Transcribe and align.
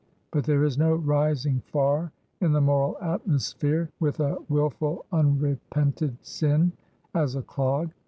But 0.31 0.45
there 0.45 0.63
is 0.63 0.79
no 0.79 0.95
rising 0.95 1.61
far 1.71 2.11
in 2.39 2.53
the 2.53 2.59
moral 2.59 2.97
atmosphere 3.03 3.91
with 3.99 4.19
a 4.19 4.39
wilful, 4.49 5.05
unrepented 5.11 6.17
sin 6.25 6.71
as 7.13 7.35
a 7.35 7.43
clog. 7.43 7.91